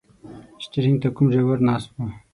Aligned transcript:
شټرنګ 0.63 0.97
ته 1.01 1.07
کوم 1.15 1.25
ډریور 1.31 1.59
ناست 1.67 1.89
و. 1.91 1.97